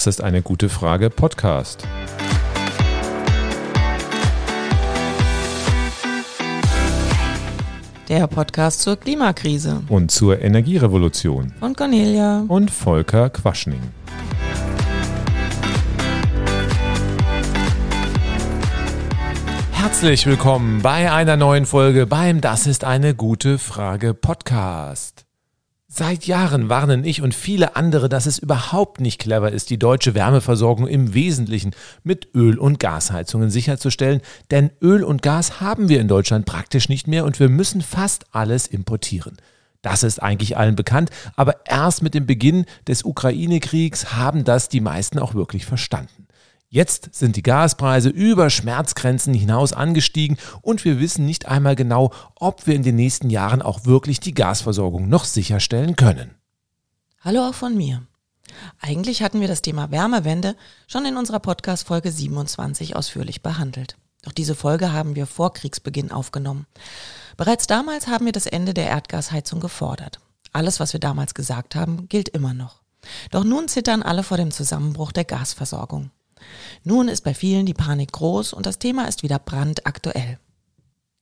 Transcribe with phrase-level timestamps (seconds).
[0.00, 1.86] Das ist eine gute Frage Podcast.
[8.08, 9.82] Der Podcast zur Klimakrise.
[9.88, 11.52] Und zur Energierevolution.
[11.60, 12.46] Von Cornelia.
[12.48, 13.82] Und Volker Quaschning.
[19.72, 25.26] Herzlich willkommen bei einer neuen Folge beim Das ist eine gute Frage Podcast.
[25.92, 30.14] Seit Jahren warnen ich und viele andere, dass es überhaupt nicht clever ist, die deutsche
[30.14, 31.72] Wärmeversorgung im Wesentlichen
[32.04, 34.20] mit Öl- und Gasheizungen sicherzustellen,
[34.52, 38.26] denn Öl und Gas haben wir in Deutschland praktisch nicht mehr und wir müssen fast
[38.30, 39.38] alles importieren.
[39.82, 44.80] Das ist eigentlich allen bekannt, aber erst mit dem Beginn des Ukraine-Kriegs haben das die
[44.80, 46.28] meisten auch wirklich verstanden.
[46.72, 52.68] Jetzt sind die Gaspreise über Schmerzgrenzen hinaus angestiegen und wir wissen nicht einmal genau, ob
[52.68, 56.36] wir in den nächsten Jahren auch wirklich die Gasversorgung noch sicherstellen können.
[57.22, 58.06] Hallo auch von mir.
[58.80, 60.54] Eigentlich hatten wir das Thema Wärmewende
[60.86, 63.96] schon in unserer Podcast-Folge 27 ausführlich behandelt.
[64.22, 66.66] Doch diese Folge haben wir vor Kriegsbeginn aufgenommen.
[67.36, 70.20] Bereits damals haben wir das Ende der Erdgasheizung gefordert.
[70.52, 72.80] Alles, was wir damals gesagt haben, gilt immer noch.
[73.32, 76.12] Doch nun zittern alle vor dem Zusammenbruch der Gasversorgung.
[76.84, 80.38] Nun ist bei vielen die Panik groß und das Thema ist wieder brandaktuell.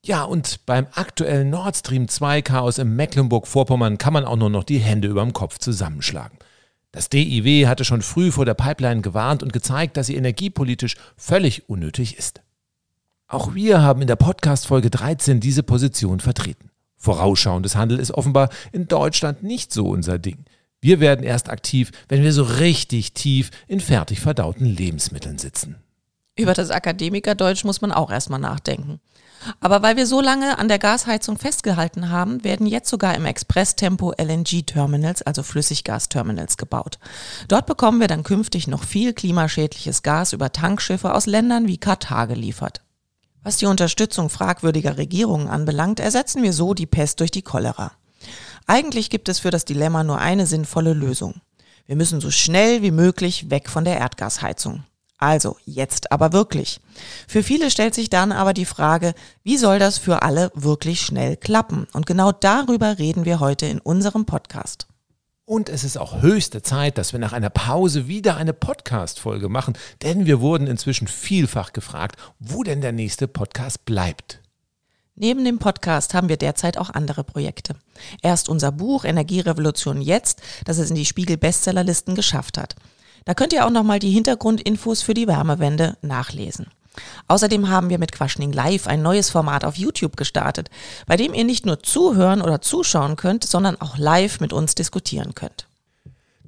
[0.05, 4.65] Ja, und beim aktuellen Nord Stream 2 Chaos in Mecklenburg-Vorpommern kann man auch nur noch
[4.65, 6.39] die Hände über dem Kopf zusammenschlagen.
[6.93, 11.69] Das DIW hatte schon früh vor der Pipeline gewarnt und gezeigt, dass sie energiepolitisch völlig
[11.69, 12.41] unnötig ist.
[13.27, 16.71] Auch wir haben in der Podcast-Folge 13 diese Position vertreten.
[16.97, 20.47] Vorausschauendes Handel ist offenbar in Deutschland nicht so unser Ding.
[20.81, 25.77] Wir werden erst aktiv, wenn wir so richtig tief in fertig verdauten Lebensmitteln sitzen.
[26.37, 29.01] Über das Akademikerdeutsch muss man auch erstmal nachdenken.
[29.61, 34.13] Aber weil wir so lange an der Gasheizung festgehalten haben, werden jetzt sogar im Expresstempo
[34.13, 36.99] LNG-Terminals, also Flüssiggasterminals, gebaut.
[37.49, 42.27] Dort bekommen wir dann künftig noch viel klimaschädliches Gas über Tankschiffe aus Ländern wie Katar
[42.27, 42.83] geliefert.
[43.43, 47.93] Was die Unterstützung fragwürdiger Regierungen anbelangt, ersetzen wir so die Pest durch die Cholera.
[48.71, 51.41] Eigentlich gibt es für das Dilemma nur eine sinnvolle Lösung.
[51.87, 54.85] Wir müssen so schnell wie möglich weg von der Erdgasheizung.
[55.17, 56.79] Also jetzt aber wirklich.
[57.27, 61.39] Für viele stellt sich dann aber die Frage, wie soll das für alle wirklich schnell
[61.39, 61.87] klappen?
[61.95, 64.87] Und genau darüber reden wir heute in unserem Podcast.
[65.47, 69.79] Und es ist auch höchste Zeit, dass wir nach einer Pause wieder eine Podcast-Folge machen,
[70.03, 74.43] denn wir wurden inzwischen vielfach gefragt, wo denn der nächste Podcast bleibt.
[75.21, 77.75] Neben dem Podcast haben wir derzeit auch andere Projekte.
[78.23, 82.77] Erst unser Buch Energierevolution jetzt, das es in die Spiegel Bestsellerlisten geschafft hat.
[83.25, 86.69] Da könnt ihr auch nochmal die Hintergrundinfos für die Wärmewende nachlesen.
[87.27, 90.71] Außerdem haben wir mit Quaschning Live ein neues Format auf YouTube gestartet,
[91.07, 95.35] bei dem ihr nicht nur zuhören oder zuschauen könnt, sondern auch live mit uns diskutieren
[95.35, 95.68] könnt.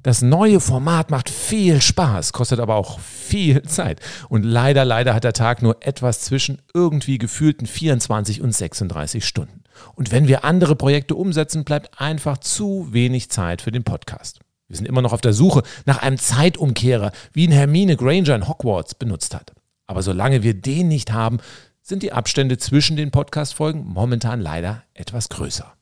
[0.03, 3.99] Das neue Format macht viel Spaß, kostet aber auch viel Zeit.
[4.29, 9.61] Und leider, leider hat der Tag nur etwas zwischen irgendwie gefühlten 24 und 36 Stunden.
[9.93, 14.39] Und wenn wir andere Projekte umsetzen, bleibt einfach zu wenig Zeit für den Podcast.
[14.67, 18.47] Wir sind immer noch auf der Suche nach einem Zeitumkehrer, wie ihn Hermine Granger in
[18.47, 19.53] Hogwarts benutzt hat.
[19.85, 21.39] Aber solange wir den nicht haben,
[21.81, 25.73] sind die Abstände zwischen den Podcast-Folgen momentan leider etwas größer.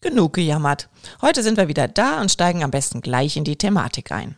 [0.00, 0.88] Genug gejammert.
[1.20, 4.36] Heute sind wir wieder da und steigen am besten gleich in die Thematik ein.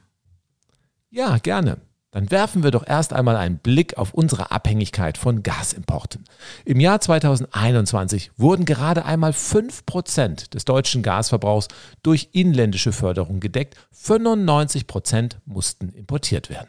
[1.11, 1.79] Ja, gerne.
[2.13, 6.25] Dann werfen wir doch erst einmal einen Blick auf unsere Abhängigkeit von Gasimporten.
[6.67, 11.69] Im Jahr 2021 wurden gerade einmal 5% des deutschen Gasverbrauchs
[12.03, 13.77] durch inländische Förderung gedeckt.
[13.95, 16.69] 95% mussten importiert werden.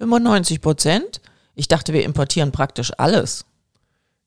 [0.00, 1.20] 95%
[1.54, 3.44] Ich dachte, wir importieren praktisch alles.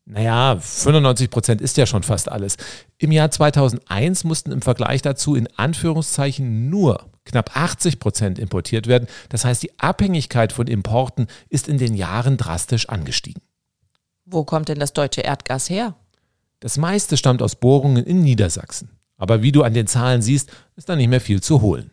[0.09, 2.55] Naja, 95 Prozent ist ja schon fast alles.
[2.97, 9.09] Im Jahr 2001 mussten im Vergleich dazu in Anführungszeichen nur knapp 80 Prozent importiert werden.
[9.27, 13.41] Das heißt, die Abhängigkeit von Importen ist in den Jahren drastisch angestiegen.
[14.23, 15.95] Wo kommt denn das deutsche Erdgas her?
[16.61, 18.91] Das meiste stammt aus Bohrungen in Niedersachsen.
[19.17, 21.91] Aber wie du an den Zahlen siehst, ist da nicht mehr viel zu holen.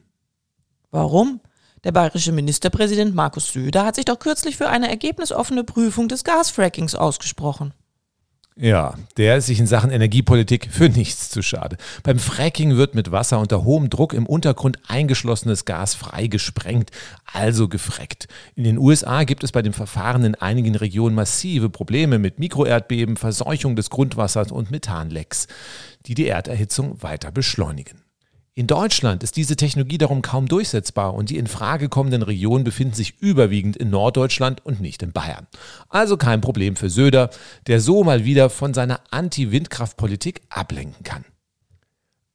[0.93, 1.41] Warum?
[1.83, 6.95] Der bayerische Ministerpräsident Markus Söder hat sich doch kürzlich für eine ergebnisoffene Prüfung des Gasfrackings
[6.95, 7.75] ausgesprochen.
[8.57, 11.77] Ja, der ist sich in Sachen Energiepolitik für nichts zu schade.
[12.05, 16.93] Beim Fracking wird mit Wasser unter hohem Druck im Untergrund eingeschlossenes Gas freigesprengt,
[17.25, 18.29] also gefreckt.
[18.55, 23.17] In den USA gibt es bei dem Verfahren in einigen Regionen massive Probleme mit Mikroerdbeben,
[23.17, 25.49] Verseuchung des Grundwassers und Methanlecks,
[26.07, 28.04] die die Erderhitzung weiter beschleunigen.
[28.57, 32.95] In Deutschland ist diese Technologie darum kaum durchsetzbar und die in Frage kommenden Regionen befinden
[32.95, 35.49] sich überwiegend in Norddeutschland und nicht in Bayern.
[35.89, 37.31] Also kein Problem für Söder,
[37.67, 41.25] der so mal wieder von seiner Anti-Windkraftpolitik ablenken kann.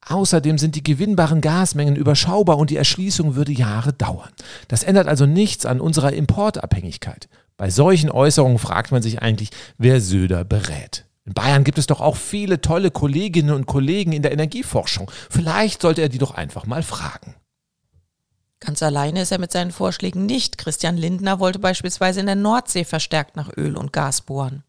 [0.06, 4.30] Außerdem sind die gewinnbaren Gasmengen überschaubar und die Erschließung würde Jahre dauern.
[4.68, 7.30] Das ändert also nichts an unserer Importabhängigkeit.
[7.56, 11.06] Bei solchen Äußerungen fragt man sich eigentlich, wer Söder berät.
[11.30, 15.08] In Bayern gibt es doch auch viele tolle Kolleginnen und Kollegen in der Energieforschung.
[15.30, 17.36] Vielleicht sollte er die doch einfach mal fragen.
[18.58, 20.58] Ganz alleine ist er mit seinen Vorschlägen nicht.
[20.58, 24.64] Christian Lindner wollte beispielsweise in der Nordsee verstärkt nach Öl und Gas bohren.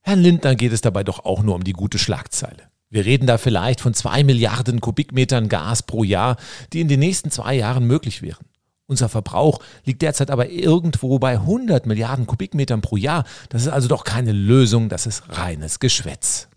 [0.00, 2.70] Herrn Lindner geht es dabei doch auch nur um die gute Schlagzeile.
[2.88, 6.38] Wir reden da vielleicht von zwei Milliarden Kubikmetern Gas pro Jahr,
[6.72, 8.46] die in den nächsten zwei Jahren möglich wären.
[8.90, 13.22] Unser Verbrauch liegt derzeit aber irgendwo bei 100 Milliarden Kubikmetern pro Jahr.
[13.48, 16.48] Das ist also doch keine Lösung, das ist reines Geschwätz.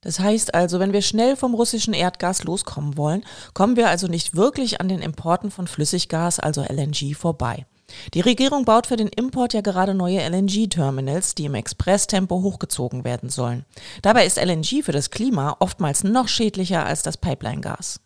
[0.00, 3.22] Das heißt also, wenn wir schnell vom russischen Erdgas loskommen wollen,
[3.52, 7.66] kommen wir also nicht wirklich an den Importen von Flüssiggas, also LNG, vorbei.
[8.14, 13.28] Die Regierung baut für den Import ja gerade neue LNG-Terminals, die im Expresstempo hochgezogen werden
[13.28, 13.66] sollen.
[14.00, 18.00] Dabei ist LNG für das Klima oftmals noch schädlicher als das Pipeline-Gas.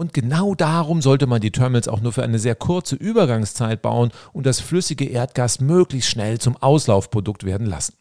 [0.00, 4.12] Und genau darum sollte man die Terminals auch nur für eine sehr kurze Übergangszeit bauen
[4.32, 7.92] und das flüssige Erdgas möglichst schnell zum Auslaufprodukt werden lassen.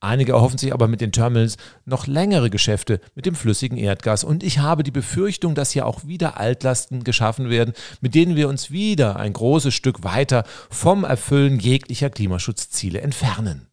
[0.00, 1.56] Einige erhoffen sich aber mit den Terminals
[1.86, 6.04] noch längere Geschäfte mit dem flüssigen Erdgas und ich habe die Befürchtung, dass hier auch
[6.04, 7.72] wieder Altlasten geschaffen werden,
[8.02, 13.66] mit denen wir uns wieder ein großes Stück weiter vom Erfüllen jeglicher Klimaschutzziele entfernen.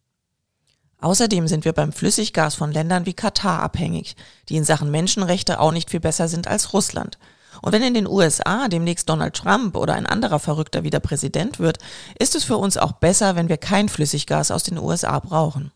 [1.02, 4.16] Außerdem sind wir beim Flüssiggas von Ländern wie Katar abhängig,
[4.48, 7.18] die in Sachen Menschenrechte auch nicht viel besser sind als Russland.
[7.62, 11.78] Und wenn in den USA demnächst Donald Trump oder ein anderer Verrückter wieder Präsident wird,
[12.18, 15.72] ist es für uns auch besser, wenn wir kein Flüssiggas aus den USA brauchen.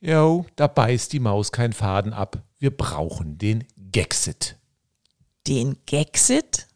[0.00, 2.42] Jo, da beißt die Maus keinen Faden ab.
[2.58, 4.56] Wir brauchen den Gexit.
[5.46, 6.66] Den Gexit?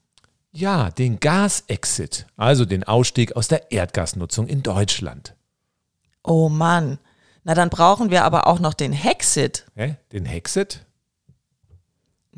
[0.50, 5.34] Ja, den Gasexit, also den Ausstieg aus der Erdgasnutzung in Deutschland.
[6.24, 6.98] Oh Mann,
[7.44, 9.66] na dann brauchen wir aber auch noch den Hexit.
[9.74, 9.96] Hä?
[10.12, 10.86] Den Hexit?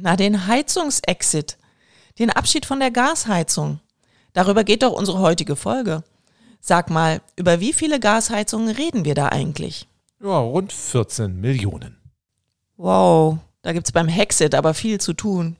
[0.03, 1.59] Na, den Heizungsexit.
[2.19, 3.81] Den Abschied von der Gasheizung.
[4.33, 6.03] Darüber geht doch unsere heutige Folge.
[6.61, 9.89] Sag mal, über wie viele Gasheizungen reden wir da eigentlich?
[10.23, 11.99] Ja, rund 14 Millionen.
[12.77, 15.57] Wow, da gibt's beim Hexit aber viel zu tun.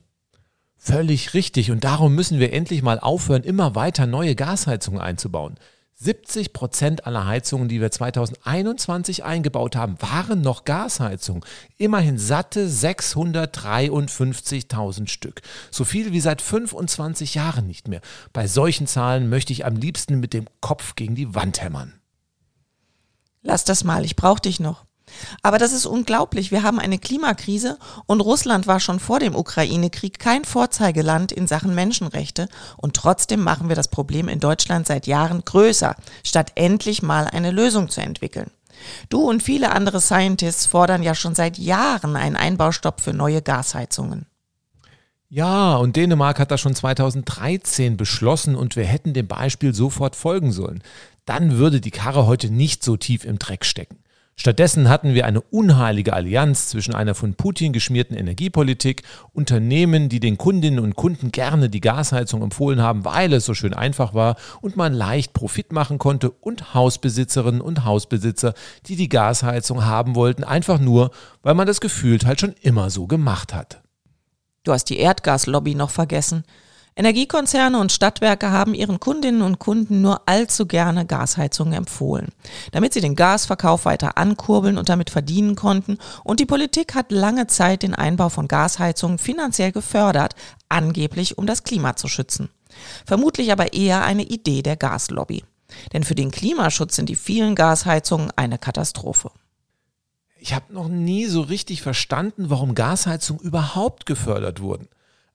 [0.75, 5.55] Völlig richtig und darum müssen wir endlich mal aufhören, immer weiter neue Gasheizungen einzubauen.
[6.01, 11.45] 70 Prozent aller Heizungen, die wir 2021 eingebaut haben, waren noch Gasheizungen.
[11.77, 15.43] Immerhin satte 653.000 Stück.
[15.69, 18.01] So viel wie seit 25 Jahren nicht mehr.
[18.33, 21.93] Bei solchen Zahlen möchte ich am liebsten mit dem Kopf gegen die Wand hämmern.
[23.43, 24.87] Lass das mal, ich brauche dich noch.
[25.41, 26.51] Aber das ist unglaublich.
[26.51, 31.75] Wir haben eine Klimakrise und Russland war schon vor dem Ukraine-Krieg kein Vorzeigeland in Sachen
[31.75, 37.27] Menschenrechte und trotzdem machen wir das Problem in Deutschland seit Jahren größer, statt endlich mal
[37.27, 38.51] eine Lösung zu entwickeln.
[39.09, 44.25] Du und viele andere Scientists fordern ja schon seit Jahren einen Einbaustopp für neue Gasheizungen.
[45.29, 50.51] Ja, und Dänemark hat das schon 2013 beschlossen und wir hätten dem Beispiel sofort folgen
[50.51, 50.83] sollen
[51.25, 53.99] dann würde die Karre heute nicht so tief im Dreck stecken.
[54.41, 59.03] Stattdessen hatten wir eine unheilige Allianz zwischen einer von Putin geschmierten Energiepolitik,
[59.33, 63.75] Unternehmen, die den Kundinnen und Kunden gerne die Gasheizung empfohlen haben, weil es so schön
[63.75, 68.55] einfach war und man leicht Profit machen konnte, und Hausbesitzerinnen und Hausbesitzer,
[68.87, 71.11] die die Gasheizung haben wollten, einfach nur,
[71.43, 73.83] weil man das gefühlt halt schon immer so gemacht hat.
[74.63, 76.45] Du hast die Erdgaslobby noch vergessen.
[77.01, 82.27] Energiekonzerne und Stadtwerke haben ihren Kundinnen und Kunden nur allzu gerne Gasheizungen empfohlen,
[82.73, 85.97] damit sie den Gasverkauf weiter ankurbeln und damit verdienen konnten.
[86.23, 90.35] Und die Politik hat lange Zeit den Einbau von Gasheizungen finanziell gefördert,
[90.69, 92.49] angeblich um das Klima zu schützen.
[93.03, 95.43] Vermutlich aber eher eine Idee der Gaslobby.
[95.93, 99.31] Denn für den Klimaschutz sind die vielen Gasheizungen eine Katastrophe.
[100.37, 104.87] Ich habe noch nie so richtig verstanden, warum Gasheizungen überhaupt gefördert wurden.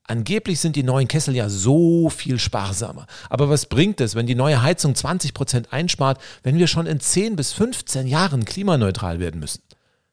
[0.08, 3.06] Angeblich sind die neuen Kessel ja so viel sparsamer.
[3.28, 7.00] Aber was bringt es, wenn die neue Heizung 20 Prozent einspart, wenn wir schon in
[7.00, 9.62] 10 bis 15 Jahren klimaneutral werden müssen?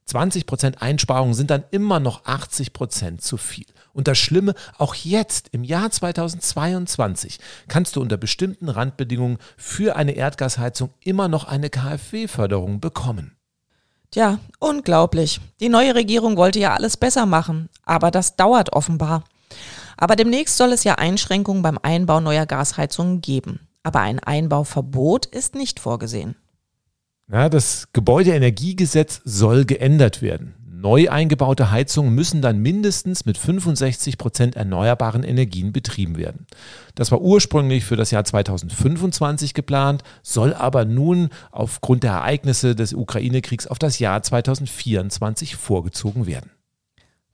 [0.05, 3.65] 20 Prozent Einsparungen sind dann immer noch 80 Prozent zu viel.
[3.93, 10.13] Und das Schlimme, auch jetzt im Jahr 2022 kannst du unter bestimmten Randbedingungen für eine
[10.13, 13.37] Erdgasheizung immer noch eine KfW-Förderung bekommen.
[14.11, 15.39] Tja, unglaublich.
[15.59, 19.23] Die neue Regierung wollte ja alles besser machen, aber das dauert offenbar.
[19.97, 23.67] Aber demnächst soll es ja Einschränkungen beim Einbau neuer Gasheizungen geben.
[23.83, 26.35] Aber ein Einbauverbot ist nicht vorgesehen.
[27.31, 30.55] Ja, das Gebäudeenergiegesetz soll geändert werden.
[30.83, 36.45] Neu eingebaute Heizungen müssen dann mindestens mit 65 Prozent erneuerbaren Energien betrieben werden.
[36.93, 42.93] Das war ursprünglich für das Jahr 2025 geplant, soll aber nun aufgrund der Ereignisse des
[42.93, 46.51] Ukraine-Kriegs auf das Jahr 2024 vorgezogen werden.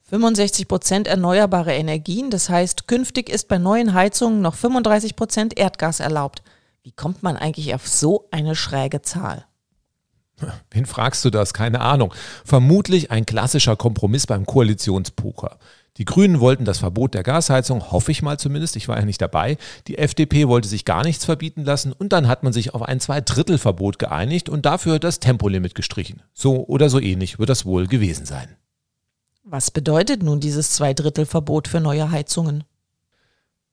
[0.10, 6.00] 65 Prozent erneuerbare Energien, das heißt, künftig ist bei neuen Heizungen noch 35 Prozent Erdgas
[6.00, 6.42] erlaubt.
[6.82, 9.46] Wie kommt man eigentlich auf so eine schräge Zahl?
[10.72, 11.54] Wen fragst du das?
[11.54, 12.14] Keine Ahnung.
[12.44, 15.60] Vermutlich ein klassischer Kompromiss beim Koalitionspoker.
[15.98, 19.22] Die Grünen wollten das Verbot der Gasheizung, hoffe ich mal zumindest, ich war ja nicht
[19.22, 19.58] dabei.
[19.88, 23.00] Die FDP wollte sich gar nichts verbieten lassen und dann hat man sich auf ein
[23.00, 26.24] Zweidrittelverbot geeinigt und dafür das Tempolimit gestrichen.
[26.34, 28.56] So oder so ähnlich wird das wohl gewesen sein.
[29.44, 32.64] Was bedeutet nun dieses Zweidrittelverbot für neue Heizungen?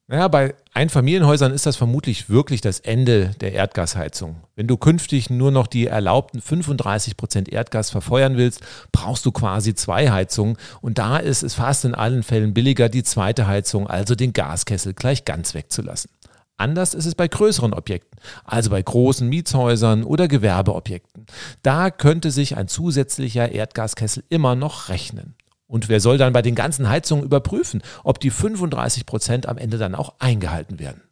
[0.08, 4.37] Naja, bei Einfamilienhäusern ist das vermutlich wirklich das Ende der Erdgasheizung.
[4.54, 8.61] Wenn du künftig nur noch die erlaubten 35 Prozent Erdgas verfeuern willst,
[8.92, 10.56] brauchst du quasi zwei Heizungen.
[10.80, 14.94] Und da ist es fast in allen Fällen billiger, die zweite Heizung, also den Gaskessel,
[14.94, 16.12] gleich ganz wegzulassen.
[16.56, 21.26] Anders ist es bei größeren Objekten, also bei großen Mietshäusern oder Gewerbeobjekten.
[21.62, 25.35] Da könnte sich ein zusätzlicher Erdgaskessel immer noch rechnen.
[25.66, 29.78] Und wer soll dann bei den ganzen Heizungen überprüfen, ob die 35 Prozent am Ende
[29.78, 31.02] dann auch eingehalten werden?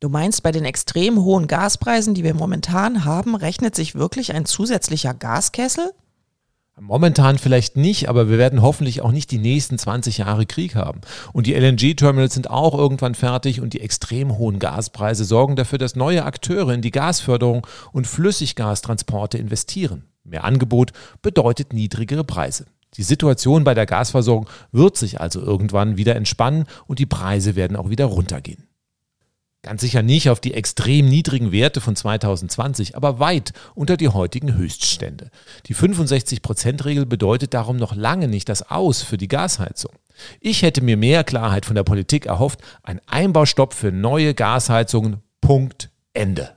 [0.00, 4.44] Du meinst, bei den extrem hohen Gaspreisen, die wir momentan haben, rechnet sich wirklich ein
[4.44, 5.92] zusätzlicher Gaskessel?
[6.78, 11.02] Momentan vielleicht nicht, aber wir werden hoffentlich auch nicht die nächsten 20 Jahre Krieg haben.
[11.32, 15.94] Und die LNG-Terminals sind auch irgendwann fertig und die extrem hohen Gaspreise sorgen dafür, dass
[15.94, 20.04] neue Akteure in die Gasförderung und Flüssiggastransporte investieren.
[20.24, 20.92] Mehr Angebot
[21.22, 22.66] bedeutet niedrigere Preise.
[22.96, 27.76] Die Situation bei der Gasversorgung wird sich also irgendwann wieder entspannen und die Preise werden
[27.76, 28.68] auch wieder runtergehen.
[29.64, 34.54] Ganz sicher nicht auf die extrem niedrigen Werte von 2020, aber weit unter die heutigen
[34.54, 35.30] Höchststände.
[35.66, 39.92] Die 65%-Regel bedeutet darum noch lange nicht das Aus für die Gasheizung.
[40.38, 42.60] Ich hätte mir mehr Klarheit von der Politik erhofft.
[42.82, 45.22] Ein Einbaustopp für neue Gasheizungen.
[45.40, 45.88] Punkt.
[46.12, 46.50] Ende.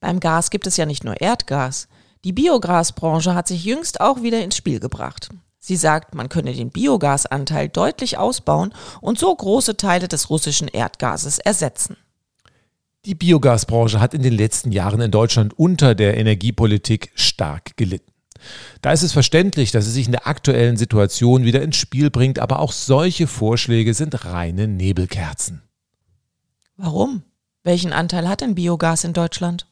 [0.00, 1.86] Beim Gas gibt es ja nicht nur Erdgas.
[2.26, 5.28] Die Biogasbranche hat sich jüngst auch wieder ins Spiel gebracht.
[5.60, 11.38] Sie sagt, man könne den Biogasanteil deutlich ausbauen und so große Teile des russischen Erdgases
[11.38, 11.96] ersetzen.
[13.04, 18.10] Die Biogasbranche hat in den letzten Jahren in Deutschland unter der Energiepolitik stark gelitten.
[18.82, 22.40] Da ist es verständlich, dass es sich in der aktuellen Situation wieder ins Spiel bringt,
[22.40, 25.62] aber auch solche Vorschläge sind reine Nebelkerzen.
[26.76, 27.22] Warum?
[27.62, 29.68] Welchen Anteil hat denn Biogas in Deutschland?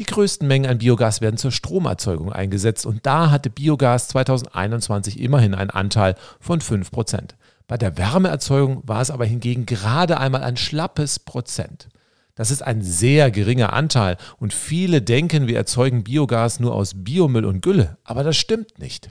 [0.00, 5.54] Die größten Mengen an Biogas werden zur Stromerzeugung eingesetzt und da hatte Biogas 2021 immerhin
[5.54, 7.32] einen Anteil von 5%.
[7.68, 11.90] Bei der Wärmeerzeugung war es aber hingegen gerade einmal ein schlappes Prozent.
[12.34, 17.44] Das ist ein sehr geringer Anteil und viele denken, wir erzeugen Biogas nur aus Biomüll
[17.44, 19.10] und Gülle, aber das stimmt nicht.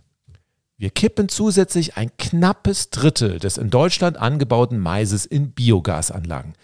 [0.80, 6.56] Wir kippen zusätzlich ein knappes Drittel des in Deutschland angebauten Maises in Biogasanlagen.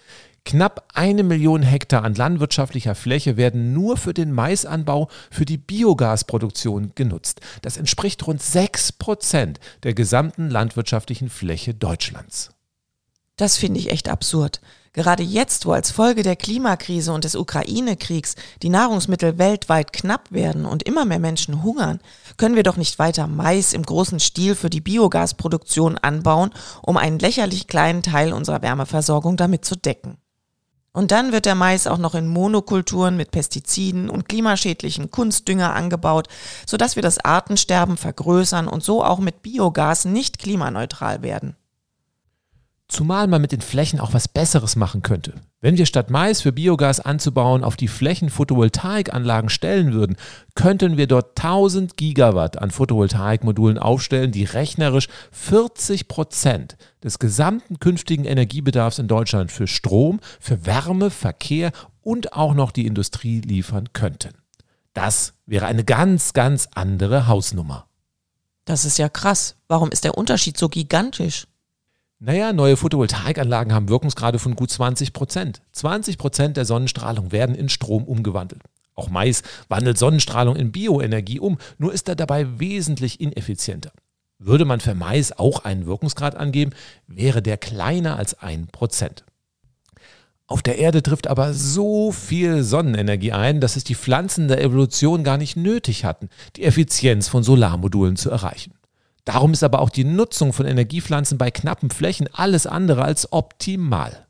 [0.46, 6.92] Knapp eine Million Hektar an landwirtschaftlicher Fläche werden nur für den Maisanbau für die Biogasproduktion
[6.94, 7.42] genutzt.
[7.64, 12.52] Das entspricht rund sechs Prozent der gesamten landwirtschaftlichen Fläche Deutschlands.
[13.38, 14.62] Das finde ich echt absurd.
[14.94, 20.66] Gerade jetzt, wo als Folge der Klimakrise und des Ukraine-Kriegs die Nahrungsmittel weltweit knapp werden
[20.66, 22.00] und immer mehr Menschen hungern,
[22.38, 26.52] können wir doch nicht weiter Mais im großen Stil für die Biogasproduktion anbauen,
[26.84, 30.18] um einen lächerlich kleinen Teil unserer Wärmeversorgung damit zu decken.
[30.96, 36.30] Und dann wird der Mais auch noch in Monokulturen mit Pestiziden und klimaschädlichen Kunstdünger angebaut,
[36.66, 41.58] sodass wir das Artensterben vergrößern und so auch mit Biogas nicht klimaneutral werden.
[42.88, 45.34] Zumal man mit den Flächen auch was Besseres machen könnte.
[45.60, 50.18] Wenn wir statt Mais für Biogas anzubauen auf die Flächen Photovoltaikanlagen stellen würden,
[50.54, 58.26] könnten wir dort 1000 Gigawatt an Photovoltaikmodulen aufstellen, die rechnerisch 40 Prozent des gesamten künftigen
[58.26, 64.34] Energiebedarfs in Deutschland für Strom, für Wärme, Verkehr und auch noch die Industrie liefern könnten.
[64.94, 67.88] Das wäre eine ganz, ganz andere Hausnummer.
[68.66, 69.56] Das ist ja krass.
[69.68, 71.48] Warum ist der Unterschied so gigantisch?
[72.20, 75.62] Naja, neue Photovoltaikanlagen haben Wirkungsgrade von gut 20 Prozent.
[75.74, 78.62] 20 Prozent der Sonnenstrahlung werden in Strom umgewandelt.
[78.96, 83.92] Auch Mais wandelt Sonnenstrahlung in Bioenergie um, nur ist er dabei wesentlich ineffizienter.
[84.40, 86.72] Würde man für Mais auch einen Wirkungsgrad angeben,
[87.08, 89.26] wäre der kleiner als ein Prozent.
[90.48, 95.24] Auf der Erde trifft aber so viel Sonnenenergie ein, dass es die Pflanzen der Evolution
[95.26, 98.74] gar nicht nötig hatten, die Effizienz von Solarmodulen zu erreichen.
[99.26, 104.26] Darum ist aber auch die Nutzung von Energiepflanzen bei knappen Flächen alles andere als optimal.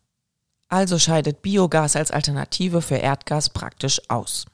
[0.69, 4.45] Also scheidet Biogas als Alternative für Erdgas praktisch aus.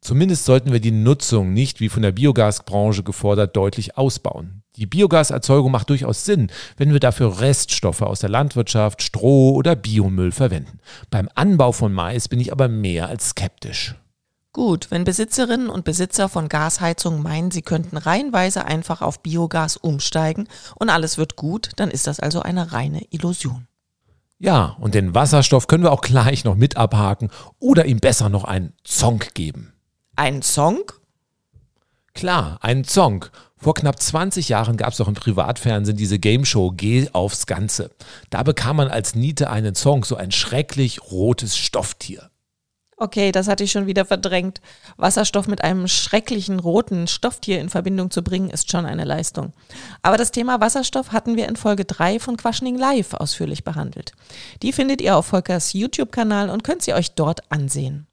[0.00, 4.62] Zumindest sollten wir die Nutzung nicht, wie von der Biogasbranche gefordert, deutlich ausbauen.
[4.76, 10.32] Die Biogaserzeugung macht durchaus Sinn, wenn wir dafür Reststoffe aus der Landwirtschaft, Stroh oder Biomüll
[10.32, 10.78] verwenden.
[11.10, 13.94] Beim Anbau von Mais bin ich aber mehr als skeptisch.
[14.52, 20.48] Gut, wenn Besitzerinnen und Besitzer von Gasheizungen meinen, sie könnten reihenweise einfach auf Biogas umsteigen
[20.74, 23.68] und alles wird gut, dann ist das also eine reine Illusion.
[24.38, 27.30] Ja, und den Wasserstoff können wir auch gleich noch mit abhaken
[27.60, 29.72] oder ihm besser noch einen Zonk geben.
[30.16, 30.80] Ein Song?
[32.14, 33.30] Klar, einen Zonk.
[33.56, 37.90] Vor knapp 20 Jahren gab es doch im Privatfernsehen diese Gameshow Geh aufs Ganze.
[38.30, 42.30] Da bekam man als Niete einen Zonk, so ein schrecklich rotes Stofftier.
[43.02, 44.60] Okay, das hatte ich schon wieder verdrängt.
[44.98, 49.54] Wasserstoff mit einem schrecklichen roten Stofftier in Verbindung zu bringen, ist schon eine Leistung.
[50.02, 54.12] Aber das Thema Wasserstoff hatten wir in Folge 3 von Quaschning Live ausführlich behandelt.
[54.60, 58.06] Die findet ihr auf Volkers YouTube-Kanal und könnt sie euch dort ansehen.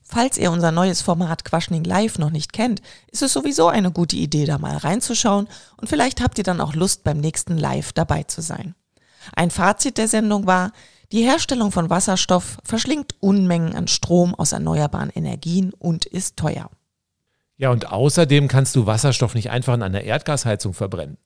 [0.00, 4.14] Falls ihr unser neues Format Quaschning Live noch nicht kennt, ist es sowieso eine gute
[4.14, 8.22] Idee, da mal reinzuschauen und vielleicht habt ihr dann auch Lust, beim nächsten Live dabei
[8.22, 8.76] zu sein.
[9.34, 10.70] Ein Fazit der Sendung war,
[11.12, 16.70] die Herstellung von Wasserstoff verschlingt Unmengen an Strom aus erneuerbaren Energien und ist teuer.
[17.56, 21.18] Ja, und außerdem kannst du Wasserstoff nicht einfach in einer Erdgasheizung verbrennen.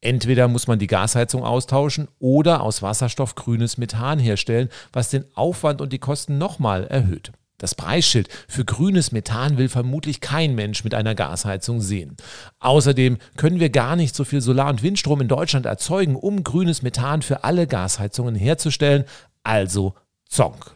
[0.00, 5.80] Entweder muss man die Gasheizung austauschen oder aus Wasserstoff grünes Methan herstellen, was den Aufwand
[5.80, 7.32] und die Kosten nochmal erhöht.
[7.62, 12.16] Das Preisschild für grünes Methan will vermutlich kein Mensch mit einer Gasheizung sehen.
[12.58, 16.82] Außerdem können wir gar nicht so viel Solar- und Windstrom in Deutschland erzeugen, um grünes
[16.82, 19.04] Methan für alle Gasheizungen herzustellen
[19.42, 19.94] also
[20.28, 20.74] Zonk.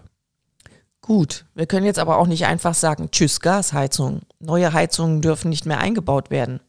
[1.01, 4.23] Gut, wir können jetzt aber auch nicht einfach sagen, tschüss Gasheizung.
[4.41, 6.61] Neue Heizungen dürfen nicht mehr eingebaut werden.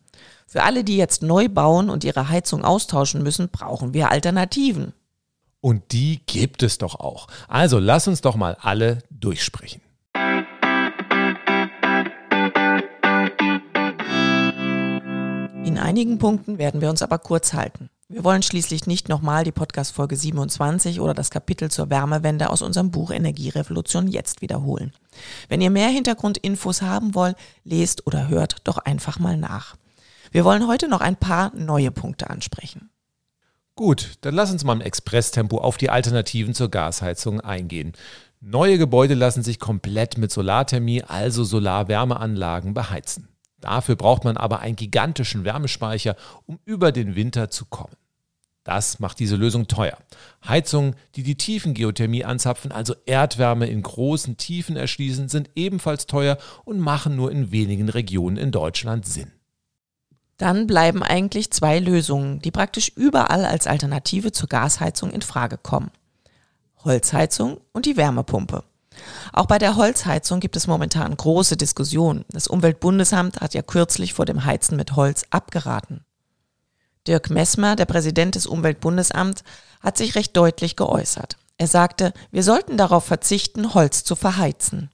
[0.46, 4.94] Für alle, die jetzt neu bauen und ihre Heizung austauschen müssen, brauchen wir Alternativen.
[5.60, 7.28] Und die gibt es doch auch.
[7.48, 9.82] Also lass uns doch mal alle durchsprechen.
[15.66, 17.90] In einigen Punkten werden wir uns aber kurz halten.
[18.10, 22.90] Wir wollen schließlich nicht nochmal die Podcast-Folge 27 oder das Kapitel zur Wärmewende aus unserem
[22.90, 24.94] Buch Energierevolution jetzt wiederholen.
[25.50, 27.36] Wenn ihr mehr Hintergrundinfos haben wollt,
[27.66, 29.76] lest oder hört doch einfach mal nach.
[30.32, 32.90] Wir wollen heute noch ein paar neue Punkte ansprechen.
[33.76, 37.92] Gut, dann lass uns mal im Expresstempo auf die Alternativen zur Gasheizung eingehen.
[38.40, 43.28] Neue Gebäude lassen sich komplett mit Solarthermie, also Solarwärmeanlagen, beheizen.
[43.60, 46.16] Dafür braucht man aber einen gigantischen Wärmespeicher,
[46.46, 47.96] um über den Winter zu kommen.
[48.64, 49.98] Das macht diese Lösung teuer.
[50.46, 56.80] Heizungen, die die Tiefengeothermie anzapfen, also Erdwärme in großen Tiefen erschließen, sind ebenfalls teuer und
[56.80, 59.32] machen nur in wenigen Regionen in Deutschland Sinn.
[60.36, 65.90] Dann bleiben eigentlich zwei Lösungen, die praktisch überall als Alternative zur Gasheizung in Frage kommen.
[66.84, 68.64] Holzheizung und die Wärmepumpe.
[69.34, 72.26] Auch bei der Holzheizung gibt es momentan große Diskussionen.
[72.30, 76.04] Das Umweltbundesamt hat ja kürzlich vor dem Heizen mit Holz abgeraten.
[77.08, 79.44] Dirk Messmer, der Präsident des Umweltbundesamts,
[79.82, 81.38] hat sich recht deutlich geäußert.
[81.58, 84.90] Er sagte, wir sollten darauf verzichten, Holz zu verheizen.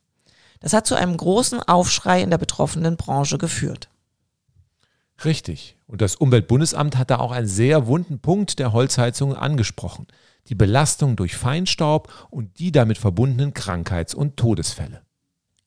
[0.60, 3.90] Das hat zu einem großen Aufschrei in der betroffenen Branche geführt.
[5.26, 5.76] Richtig.
[5.88, 10.08] Und das Umweltbundesamt hat da auch einen sehr wunden Punkt der Holzheizung angesprochen.
[10.50, 15.02] Die Belastung durch Feinstaub und die damit verbundenen Krankheits- und Todesfälle.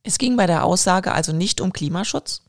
[0.03, 2.43] Es ging bei der Aussage also nicht um Klimaschutz?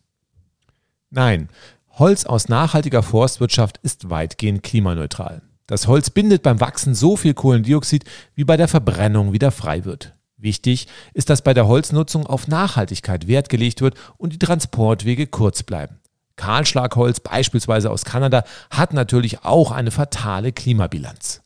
[1.09, 1.49] Nein,
[1.97, 5.41] Holz aus nachhaltiger Forstwirtschaft ist weitgehend klimaneutral.
[5.65, 10.13] Das Holz bindet beim Wachsen so viel Kohlendioxid, wie bei der Verbrennung wieder frei wird.
[10.37, 15.63] Wichtig ist, dass bei der Holznutzung auf Nachhaltigkeit Wert gelegt wird und die Transportwege kurz
[15.63, 15.99] bleiben.
[16.35, 21.41] Kahlschlagholz, beispielsweise aus Kanada, hat natürlich auch eine fatale Klimabilanz.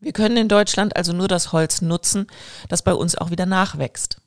[0.00, 2.26] Wir können in Deutschland also nur das Holz nutzen,
[2.68, 4.20] das bei uns auch wieder nachwächst.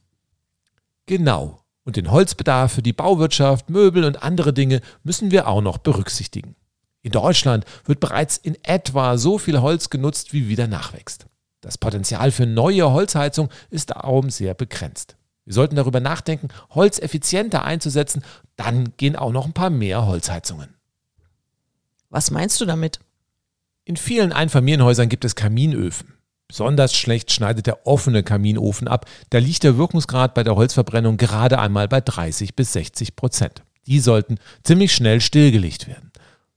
[1.05, 1.59] Genau.
[1.83, 6.55] Und den Holzbedarf für die Bauwirtschaft, Möbel und andere Dinge müssen wir auch noch berücksichtigen.
[7.01, 11.25] In Deutschland wird bereits in etwa so viel Holz genutzt, wie wieder nachwächst.
[11.61, 15.15] Das Potenzial für neue Holzheizung ist darum sehr begrenzt.
[15.45, 18.23] Wir sollten darüber nachdenken, Holz effizienter einzusetzen,
[18.55, 20.75] dann gehen auch noch ein paar mehr Holzheizungen.
[22.09, 22.99] Was meinst du damit?
[23.83, 26.13] In vielen Einfamilienhäusern gibt es Kaminöfen.
[26.47, 29.05] Besonders schlecht schneidet der offene Kaminofen ab.
[29.29, 33.63] Da liegt der Wirkungsgrad bei der Holzverbrennung gerade einmal bei 30 bis 60 Prozent.
[33.87, 36.11] Die sollten ziemlich schnell stillgelegt werden.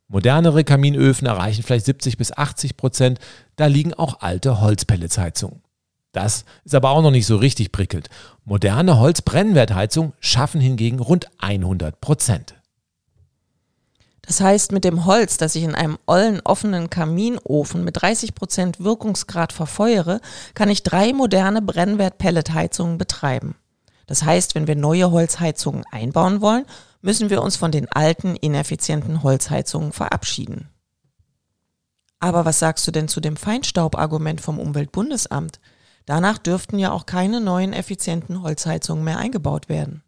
[0.08, 3.18] Modernere Kaminöfen erreichen vielleicht 70 bis 80 Prozent.
[3.56, 5.62] Da liegen auch alte Holzpelletsheizungen.
[6.12, 8.08] Das ist aber auch noch nicht so richtig prickelnd.
[8.44, 12.54] Moderne Holzbrennwertheizungen schaffen hingegen rund 100 Prozent.
[14.26, 19.52] Das heißt, mit dem Holz, das ich in einem ollen offenen Kaminofen mit 30% Wirkungsgrad
[19.52, 20.20] verfeuere,
[20.54, 23.56] kann ich drei moderne Brennwert-Pelletheizungen betreiben.
[24.06, 26.64] Das heißt, wenn wir neue Holzheizungen einbauen wollen,
[27.02, 30.68] müssen wir uns von den alten, ineffizienten Holzheizungen verabschieden.
[32.18, 35.60] Aber was sagst du denn zu dem Feinstaubargument vom Umweltbundesamt?
[36.06, 40.02] Danach dürften ja auch keine neuen effizienten Holzheizungen mehr eingebaut werden.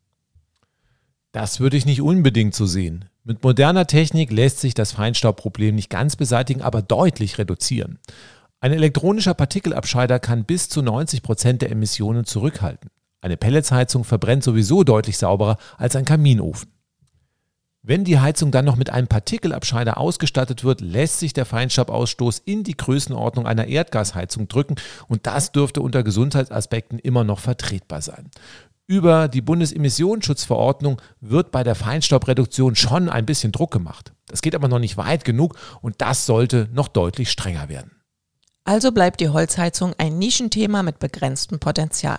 [1.33, 3.07] Das würde ich nicht unbedingt so sehen.
[3.29, 7.99] Mit moderner Technik lässt sich das Feinstaubproblem nicht ganz beseitigen, aber deutlich reduzieren.
[8.61, 12.89] Ein elektronischer Partikelabscheider kann bis zu 90 Prozent der Emissionen zurückhalten.
[13.21, 16.71] Eine Pelletsheizung verbrennt sowieso deutlich sauberer als ein Kaminofen.
[17.89, 22.63] Wenn die Heizung dann noch mit einem Partikelabscheider ausgestattet wird, lässt sich der Feinstaubausstoß in
[22.63, 24.77] die Größenordnung einer Erdgasheizung drücken
[25.09, 28.31] und das dürfte unter Gesundheitsaspekten immer noch vertretbar sein.
[28.89, 34.13] Über die Bundesemissionsschutzverordnung wird bei der Feinstaubreduktion schon ein bisschen Druck gemacht.
[34.29, 37.91] Das geht aber noch nicht weit genug und das sollte noch deutlich strenger werden.
[38.63, 42.19] Also bleibt die Holzheizung ein Nischenthema mit begrenztem Potenzial.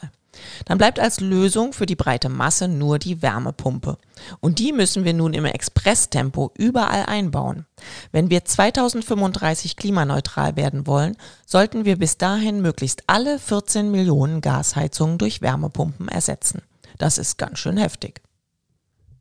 [0.66, 3.98] Dann bleibt als Lösung für die breite Masse nur die Wärmepumpe.
[4.40, 7.66] Und die müssen wir nun im Expresstempo überall einbauen.
[8.12, 15.18] Wenn wir 2035 klimaneutral werden wollen, sollten wir bis dahin möglichst alle 14 Millionen Gasheizungen
[15.18, 16.62] durch Wärmepumpen ersetzen.
[16.98, 18.22] Das ist ganz schön heftig.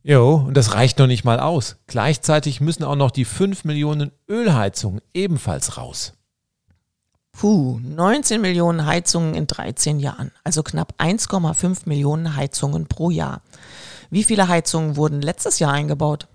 [0.03, 1.75] Jo, und das reicht noch nicht mal aus.
[1.85, 6.13] Gleichzeitig müssen auch noch die 5 Millionen Ölheizungen ebenfalls raus.
[7.39, 13.41] Puh, 19 Millionen Heizungen in 13 Jahren, also knapp 1,5 Millionen Heizungen pro Jahr.
[14.09, 16.27] Wie viele Heizungen wurden letztes Jahr eingebaut?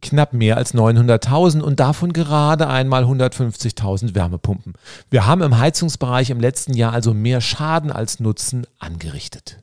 [0.00, 4.72] Knapp mehr als 900.000 und davon gerade einmal 150.000 Wärmepumpen.
[5.10, 9.58] Wir haben im Heizungsbereich im letzten Jahr also mehr Schaden als Nutzen angerichtet.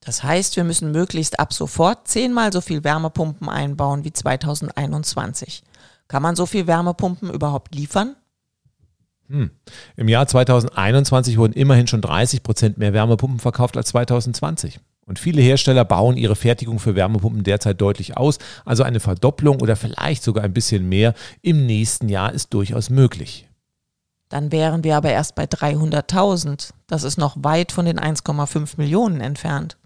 [0.00, 5.62] Das heißt, wir müssen möglichst ab sofort zehnmal so viel Wärmepumpen einbauen wie 2021.
[6.08, 8.16] Kann man so viel Wärmepumpen überhaupt liefern?
[9.32, 9.50] Hm.
[9.96, 14.78] Im Jahr 2021 wurden immerhin schon 30 Prozent mehr Wärmepumpen verkauft als 2020.
[15.06, 18.38] Und viele Hersteller bauen ihre Fertigung für Wärmepumpen derzeit deutlich aus.
[18.66, 23.48] Also eine Verdopplung oder vielleicht sogar ein bisschen mehr im nächsten Jahr ist durchaus möglich.
[24.28, 26.70] Dann wären wir aber erst bei 300.000.
[26.86, 29.78] Das ist noch weit von den 1,5 Millionen entfernt.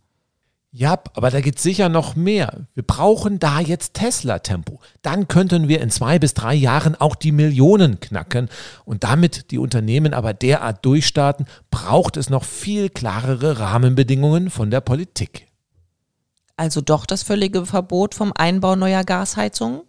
[0.79, 2.67] Ja, aber da geht sicher noch mehr.
[2.75, 4.79] Wir brauchen da jetzt Tesla-Tempo.
[5.01, 8.51] Dann könnten wir in zwei bis drei Jahren auch die Millionen knacken.
[8.85, 14.83] Und damit die Unternehmen aber derart durchstarten, braucht es noch viel klarere Rahmenbedingungen von der
[14.83, 15.47] Politik.
[16.59, 19.81] Also doch das völlige Verbot vom Einbau neuer Gasheizungen?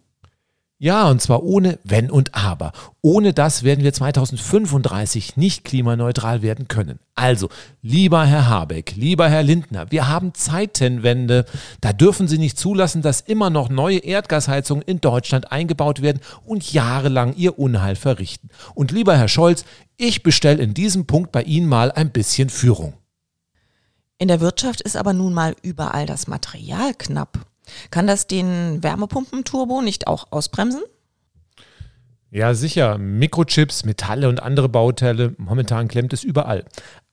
[0.80, 2.70] Ja, und zwar ohne Wenn und Aber.
[3.02, 7.00] Ohne das werden wir 2035 nicht klimaneutral werden können.
[7.16, 7.48] Also,
[7.82, 11.46] lieber Herr Habeck, lieber Herr Lindner, wir haben Zeitenwende.
[11.80, 16.72] Da dürfen Sie nicht zulassen, dass immer noch neue Erdgasheizungen in Deutschland eingebaut werden und
[16.72, 18.48] jahrelang ihr Unheil verrichten.
[18.76, 19.64] Und lieber Herr Scholz,
[19.96, 22.94] ich bestelle in diesem Punkt bei Ihnen mal ein bisschen Führung.
[24.18, 27.47] In der Wirtschaft ist aber nun mal überall das Material knapp.
[27.90, 30.82] Kann das den Wärmepumpenturbo nicht auch ausbremsen?
[32.30, 32.98] Ja, sicher.
[32.98, 36.64] Mikrochips, Metalle und andere Bauteile, momentan klemmt es überall.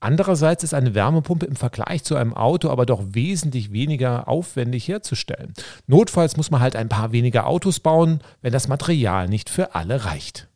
[0.01, 5.53] Andererseits ist eine Wärmepumpe im Vergleich zu einem Auto aber doch wesentlich weniger aufwendig herzustellen.
[5.87, 10.03] Notfalls muss man halt ein paar weniger Autos bauen, wenn das Material nicht für alle
[10.03, 10.49] reicht.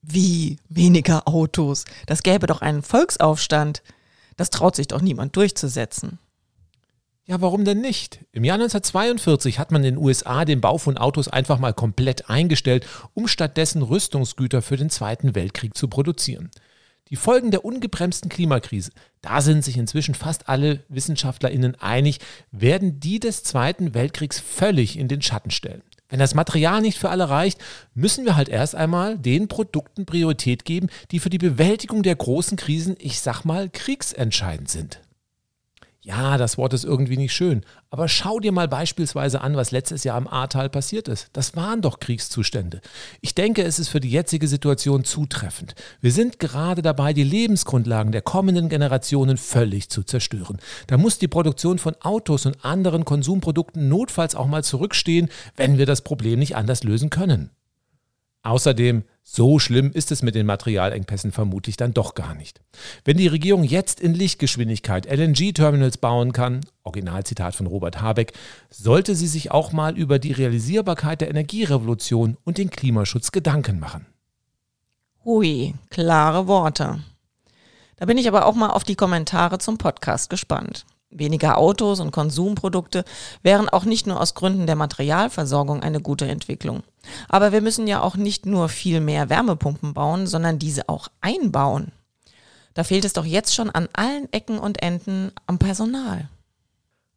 [0.00, 1.84] Wie weniger Autos?
[2.06, 3.82] Das gäbe doch einen Volksaufstand.
[4.36, 6.18] Das traut sich doch niemand durchzusetzen.
[7.26, 8.20] Ja, warum denn nicht?
[8.32, 12.28] Im Jahr 1942 hat man in den USA den Bau von Autos einfach mal komplett
[12.28, 16.50] eingestellt, um stattdessen Rüstungsgüter für den Zweiten Weltkrieg zu produzieren.
[17.08, 18.90] Die Folgen der ungebremsten Klimakrise,
[19.22, 22.18] da sind sich inzwischen fast alle Wissenschaftlerinnen einig,
[22.50, 25.82] werden die des Zweiten Weltkriegs völlig in den Schatten stellen.
[26.10, 27.58] Wenn das Material nicht für alle reicht,
[27.94, 32.58] müssen wir halt erst einmal den Produkten Priorität geben, die für die Bewältigung der großen
[32.58, 35.00] Krisen, ich sag mal, kriegsentscheidend sind.
[36.06, 37.64] Ja, das Wort ist irgendwie nicht schön.
[37.88, 41.30] Aber schau dir mal beispielsweise an, was letztes Jahr im Ahrtal passiert ist.
[41.32, 42.82] Das waren doch Kriegszustände.
[43.22, 45.74] Ich denke, es ist für die jetzige Situation zutreffend.
[46.02, 50.58] Wir sind gerade dabei, die Lebensgrundlagen der kommenden Generationen völlig zu zerstören.
[50.88, 55.86] Da muss die Produktion von Autos und anderen Konsumprodukten notfalls auch mal zurückstehen, wenn wir
[55.86, 57.48] das Problem nicht anders lösen können.
[58.44, 62.60] Außerdem, so schlimm ist es mit den Materialengpässen vermutlich dann doch gar nicht.
[63.02, 68.34] Wenn die Regierung jetzt in Lichtgeschwindigkeit LNG-Terminals bauen kann, Originalzitat von Robert Habeck,
[68.68, 74.04] sollte sie sich auch mal über die Realisierbarkeit der Energierevolution und den Klimaschutz Gedanken machen.
[75.24, 77.02] Hui, klare Worte.
[77.96, 80.84] Da bin ich aber auch mal auf die Kommentare zum Podcast gespannt.
[81.10, 83.04] Weniger Autos und Konsumprodukte
[83.42, 86.82] wären auch nicht nur aus Gründen der Materialversorgung eine gute Entwicklung.
[87.28, 91.92] Aber wir müssen ja auch nicht nur viel mehr Wärmepumpen bauen, sondern diese auch einbauen.
[92.74, 96.28] Da fehlt es doch jetzt schon an allen Ecken und Enden am Personal.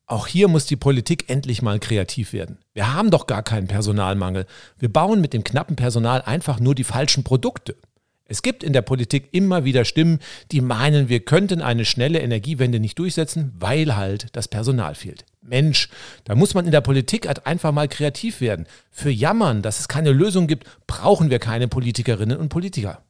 [0.05, 2.59] Auch hier muss die Politik endlich mal kreativ werden.
[2.73, 4.45] Wir haben doch gar keinen Personalmangel.
[4.77, 7.75] Wir bauen mit dem knappen Personal einfach nur die falschen Produkte.
[8.27, 10.19] Es gibt in der Politik immer wieder Stimmen,
[10.51, 15.25] die meinen, wir könnten eine schnelle Energiewende nicht durchsetzen, weil halt das Personal fehlt.
[15.41, 15.89] Mensch,
[16.25, 18.67] da muss man in der Politik halt einfach mal kreativ werden.
[18.91, 23.01] Für Jammern, dass es keine Lösung gibt, brauchen wir keine Politikerinnen und Politiker.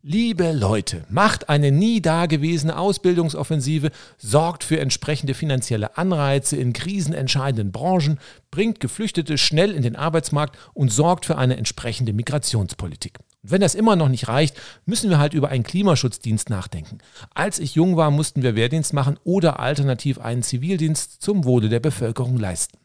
[0.00, 8.18] Liebe Leute, macht eine nie dagewesene Ausbildungsoffensive, sorgt für entsprechende finanzielle Anreize in krisenentscheidenden Branchen,
[8.52, 13.18] bringt Geflüchtete schnell in den Arbeitsmarkt und sorgt für eine entsprechende Migrationspolitik.
[13.42, 16.98] Und wenn das immer noch nicht reicht, müssen wir halt über einen Klimaschutzdienst nachdenken.
[17.34, 21.80] Als ich jung war, mussten wir Wehrdienst machen oder alternativ einen Zivildienst zum Wohle der
[21.80, 22.78] Bevölkerung leisten.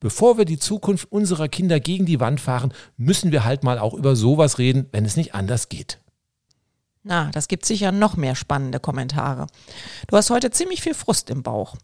[0.00, 3.94] Bevor wir die Zukunft unserer Kinder gegen die Wand fahren, müssen wir halt mal auch
[3.94, 5.98] über sowas reden, wenn es nicht anders geht.
[7.02, 9.46] Na, das gibt sicher noch mehr spannende Kommentare.
[10.08, 11.76] Du hast heute ziemlich viel Frust im Bauch.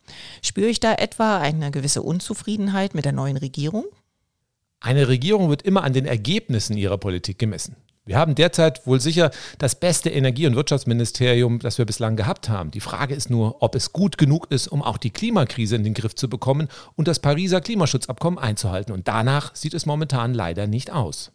[0.43, 3.85] Spüre ich da etwa eine gewisse Unzufriedenheit mit der neuen Regierung?
[4.81, 7.77] Eine Regierung wird immer an den Ergebnissen ihrer Politik gemessen.
[8.07, 12.71] Wir haben derzeit wohl sicher das beste Energie- und Wirtschaftsministerium, das wir bislang gehabt haben.
[12.71, 15.95] Die Frage ist nur, ob es gut genug ist, um auch die Klimakrise in den
[15.95, 18.93] Griff zu bekommen und das Pariser Klimaschutzabkommen einzuhalten.
[18.93, 21.33] Und danach sieht es momentan leider nicht aus.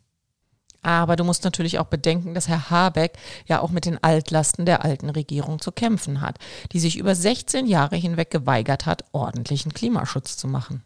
[0.83, 4.85] Aber du musst natürlich auch bedenken, dass Herr Habeck ja auch mit den Altlasten der
[4.85, 6.37] alten Regierung zu kämpfen hat,
[6.71, 10.83] die sich über 16 Jahre hinweg geweigert hat, ordentlichen Klimaschutz zu machen.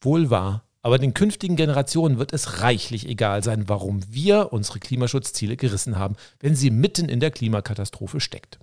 [0.00, 0.64] Wohl wahr.
[0.82, 6.16] Aber den künftigen Generationen wird es reichlich egal sein, warum wir unsere Klimaschutzziele gerissen haben,
[6.40, 8.58] wenn sie mitten in der Klimakatastrophe steckt.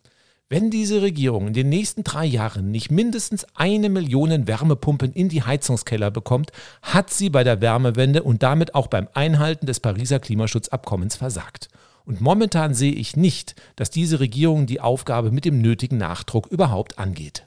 [0.49, 5.43] Wenn diese Regierung in den nächsten drei Jahren nicht mindestens eine Million Wärmepumpen in die
[5.43, 6.51] Heizungskeller bekommt,
[6.81, 11.67] hat sie bei der Wärmewende und damit auch beim Einhalten des Pariser Klimaschutzabkommens versagt.
[12.05, 16.97] Und momentan sehe ich nicht, dass diese Regierung die Aufgabe mit dem nötigen Nachdruck überhaupt
[16.97, 17.43] angeht.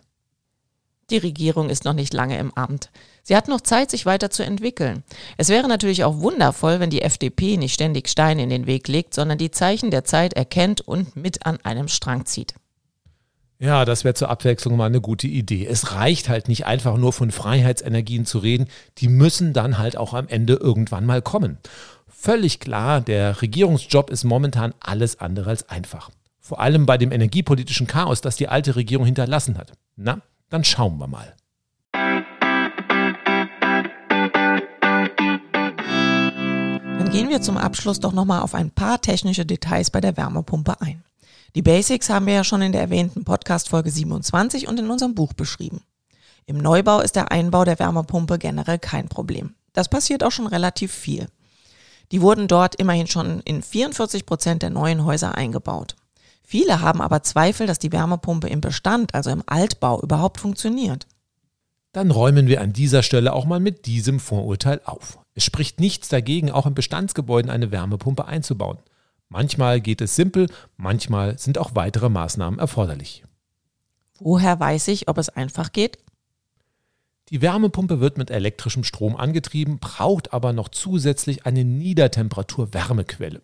[1.08, 2.90] Die Regierung ist noch nicht lange im Amt.
[3.30, 5.04] Sie hat noch Zeit, sich weiterzuentwickeln.
[5.36, 9.14] Es wäre natürlich auch wundervoll, wenn die FDP nicht ständig Steine in den Weg legt,
[9.14, 12.54] sondern die Zeichen der Zeit erkennt und mit an einem Strang zieht.
[13.60, 15.64] Ja, das wäre zur Abwechslung mal eine gute Idee.
[15.64, 18.66] Es reicht halt nicht einfach nur von Freiheitsenergien zu reden,
[18.98, 21.58] die müssen dann halt auch am Ende irgendwann mal kommen.
[22.08, 26.10] Völlig klar, der Regierungsjob ist momentan alles andere als einfach.
[26.40, 29.74] Vor allem bei dem energiepolitischen Chaos, das die alte Regierung hinterlassen hat.
[29.94, 31.36] Na, dann schauen wir mal.
[37.10, 41.02] Gehen wir zum Abschluss doch nochmal auf ein paar technische Details bei der Wärmepumpe ein.
[41.56, 45.32] Die Basics haben wir ja schon in der erwähnten Podcast-Folge 27 und in unserem Buch
[45.32, 45.82] beschrieben.
[46.46, 49.54] Im Neubau ist der Einbau der Wärmepumpe generell kein Problem.
[49.72, 51.26] Das passiert auch schon relativ viel.
[52.12, 55.96] Die wurden dort immerhin schon in 44 Prozent der neuen Häuser eingebaut.
[56.44, 61.08] Viele haben aber Zweifel, dass die Wärmepumpe im Bestand, also im Altbau, überhaupt funktioniert.
[61.92, 65.18] Dann räumen wir an dieser Stelle auch mal mit diesem Vorurteil auf.
[65.34, 68.78] Es spricht nichts dagegen, auch in Bestandsgebäuden eine Wärmepumpe einzubauen.
[69.28, 73.24] Manchmal geht es simpel, manchmal sind auch weitere Maßnahmen erforderlich.
[74.18, 75.98] Woher weiß ich, ob es einfach geht?
[77.30, 83.40] Die Wärmepumpe wird mit elektrischem Strom angetrieben, braucht aber noch zusätzlich eine Niedertemperatur-Wärmequelle.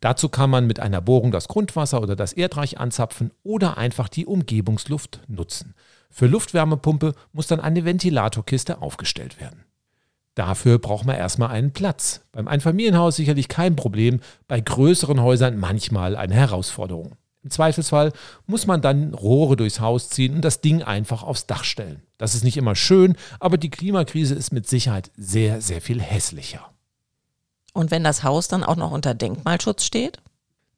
[0.00, 4.24] Dazu kann man mit einer Bohrung das Grundwasser oder das Erdreich anzapfen oder einfach die
[4.24, 5.74] Umgebungsluft nutzen.
[6.10, 9.64] Für Luftwärmepumpe muss dann eine Ventilatorkiste aufgestellt werden.
[10.34, 12.20] Dafür braucht man erstmal einen Platz.
[12.30, 17.16] Beim Einfamilienhaus sicherlich kein Problem, bei größeren Häusern manchmal eine Herausforderung.
[17.42, 18.12] Im Zweifelsfall
[18.46, 22.02] muss man dann Rohre durchs Haus ziehen und das Ding einfach aufs Dach stellen.
[22.18, 26.70] Das ist nicht immer schön, aber die Klimakrise ist mit Sicherheit sehr, sehr viel hässlicher.
[27.72, 30.18] Und wenn das Haus dann auch noch unter Denkmalschutz steht?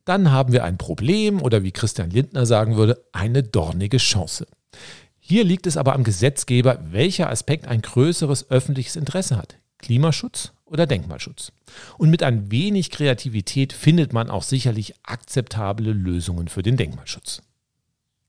[0.04, 4.46] Dann haben wir ein Problem oder wie Christian Lindner sagen würde, eine dornige Chance.
[5.30, 9.56] Hier liegt es aber am Gesetzgeber, welcher Aspekt ein größeres öffentliches Interesse hat.
[9.76, 11.52] Klimaschutz oder Denkmalschutz.
[11.98, 17.42] Und mit ein wenig Kreativität findet man auch sicherlich akzeptable Lösungen für den Denkmalschutz.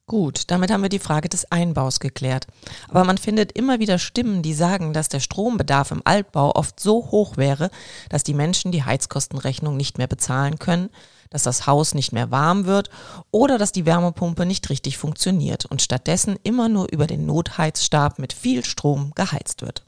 [0.07, 2.47] Gut, damit haben wir die Frage des Einbaus geklärt.
[2.89, 7.11] Aber man findet immer wieder Stimmen, die sagen, dass der Strombedarf im Altbau oft so
[7.11, 7.71] hoch wäre,
[8.09, 10.89] dass die Menschen die Heizkostenrechnung nicht mehr bezahlen können,
[11.29, 12.89] dass das Haus nicht mehr warm wird
[13.31, 18.33] oder dass die Wärmepumpe nicht richtig funktioniert und stattdessen immer nur über den Notheizstab mit
[18.33, 19.83] viel Strom geheizt wird.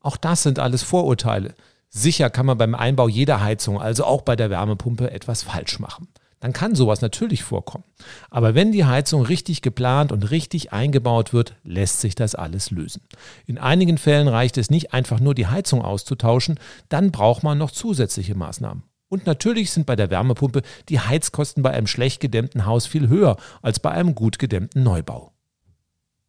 [0.00, 1.54] Auch das sind alles Vorurteile.
[1.88, 6.08] Sicher kann man beim Einbau jeder Heizung, also auch bei der Wärmepumpe, etwas falsch machen.
[6.40, 7.84] Dann kann sowas natürlich vorkommen.
[8.28, 13.02] Aber wenn die Heizung richtig geplant und richtig eingebaut wird, lässt sich das alles lösen.
[13.46, 17.70] In einigen Fällen reicht es nicht einfach nur die Heizung auszutauschen, dann braucht man noch
[17.70, 18.82] zusätzliche Maßnahmen.
[19.12, 23.36] Und natürlich sind bei der Wärmepumpe die Heizkosten bei einem schlecht gedämmten Haus viel höher
[23.60, 25.32] als bei einem gut gedämmten Neubau.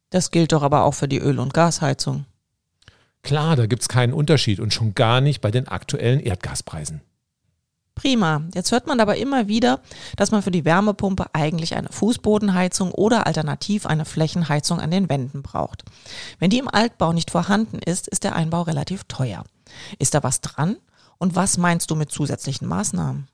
[0.10, 2.26] Das gilt doch aber auch für die Öl- und Gasheizung.
[3.22, 7.00] Klar, da gibt es keinen Unterschied und schon gar nicht bei den aktuellen Erdgaspreisen.
[7.96, 8.42] Prima.
[8.54, 9.80] Jetzt hört man aber immer wieder,
[10.18, 15.42] dass man für die Wärmepumpe eigentlich eine Fußbodenheizung oder alternativ eine Flächenheizung an den Wänden
[15.42, 15.86] braucht.
[16.38, 19.46] Wenn die im Altbau nicht vorhanden ist, ist der Einbau relativ teuer.
[20.00, 20.76] Ist da was dran?
[21.18, 23.28] Und was meinst du mit zusätzlichen Maßnahmen?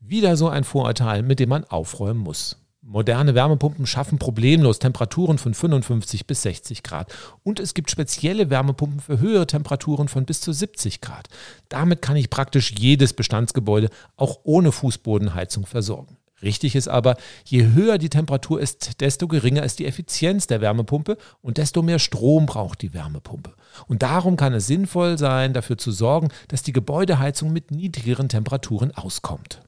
[0.00, 2.56] Wieder so ein Vorurteil, mit dem man aufräumen muss.
[2.86, 7.14] Moderne Wärmepumpen schaffen problemlos Temperaturen von 55 bis 60 Grad.
[7.42, 11.28] Und es gibt spezielle Wärmepumpen für höhere Temperaturen von bis zu 70 Grad.
[11.70, 16.18] Damit kann ich praktisch jedes Bestandsgebäude auch ohne Fußbodenheizung versorgen.
[16.44, 21.16] Richtig ist aber, je höher die Temperatur ist, desto geringer ist die Effizienz der Wärmepumpe
[21.40, 23.54] und desto mehr Strom braucht die Wärmepumpe.
[23.88, 28.94] Und darum kann es sinnvoll sein, dafür zu sorgen, dass die Gebäudeheizung mit niedrigeren Temperaturen
[28.94, 29.62] auskommt.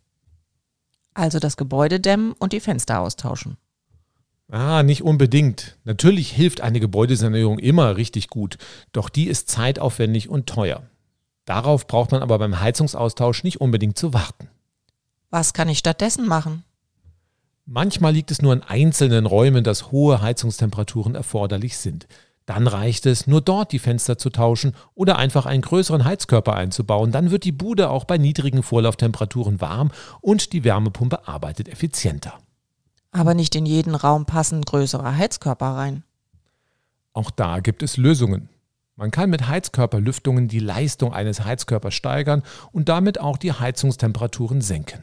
[1.15, 3.57] Also das Gebäude dämmen und die Fenster austauschen.
[4.51, 5.79] Ah, nicht unbedingt.
[5.85, 8.59] Natürlich hilft eine Gebäudesanierung immer richtig gut,
[8.93, 10.83] doch die ist zeitaufwendig und teuer.
[11.47, 14.49] Darauf braucht man aber beim Heizungsaustausch nicht unbedingt zu warten.
[15.31, 16.65] Was kann ich stattdessen machen?
[17.69, 22.07] Manchmal liegt es nur in einzelnen Räumen, dass hohe Heizungstemperaturen erforderlich sind.
[22.47, 27.11] Dann reicht es, nur dort die Fenster zu tauschen oder einfach einen größeren Heizkörper einzubauen.
[27.11, 32.35] Dann wird die Bude auch bei niedrigen Vorlauftemperaturen warm und die Wärmepumpe arbeitet effizienter.
[33.11, 36.05] Aber nicht in jeden Raum passen größere Heizkörper rein.
[37.15, 38.49] Auch da gibt es Lösungen.
[38.95, 45.01] Man kann mit Heizkörperlüftungen die Leistung eines Heizkörpers steigern und damit auch die Heizungstemperaturen senken.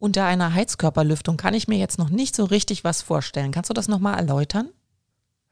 [0.00, 3.50] Unter einer Heizkörperlüftung kann ich mir jetzt noch nicht so richtig was vorstellen.
[3.50, 4.68] Kannst du das nochmal erläutern?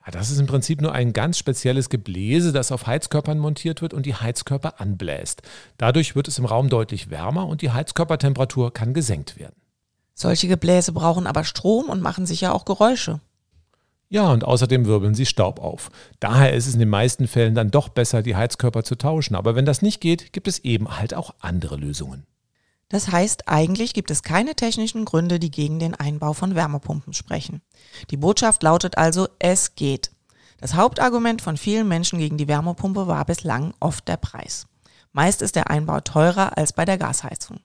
[0.04, 3.92] Ja, das ist im Prinzip nur ein ganz spezielles Gebläse, das auf Heizkörpern montiert wird
[3.92, 5.42] und die Heizkörper anbläst.
[5.78, 9.56] Dadurch wird es im Raum deutlich wärmer und die Heizkörpertemperatur kann gesenkt werden.
[10.14, 13.20] Solche Gebläse brauchen aber Strom und machen sicher auch Geräusche.
[14.08, 15.90] Ja, und außerdem wirbeln sie Staub auf.
[16.20, 19.34] Daher ist es in den meisten Fällen dann doch besser, die Heizkörper zu tauschen.
[19.34, 22.24] Aber wenn das nicht geht, gibt es eben halt auch andere Lösungen.
[22.88, 27.62] Das heißt, eigentlich gibt es keine technischen Gründe, die gegen den Einbau von Wärmepumpen sprechen.
[28.10, 30.12] Die Botschaft lautet also, es geht.
[30.58, 34.66] Das Hauptargument von vielen Menschen gegen die Wärmepumpe war bislang oft der Preis.
[35.12, 37.60] Meist ist der Einbau teurer als bei der Gasheizung.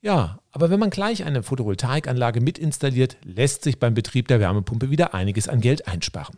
[0.00, 4.90] Ja, aber wenn man gleich eine Photovoltaikanlage mit installiert, lässt sich beim Betrieb der Wärmepumpe
[4.90, 6.36] wieder einiges an Geld einsparen.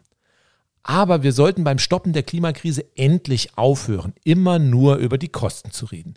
[0.82, 5.86] Aber wir sollten beim Stoppen der Klimakrise endlich aufhören, immer nur über die Kosten zu
[5.86, 6.14] reden.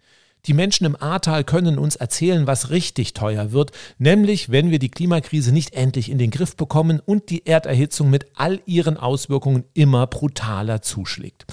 [0.47, 4.89] Die Menschen im Ahrtal können uns erzählen, was richtig teuer wird, nämlich wenn wir die
[4.89, 10.07] Klimakrise nicht endlich in den Griff bekommen und die Erderhitzung mit all ihren Auswirkungen immer
[10.07, 11.45] brutaler zuschlägt.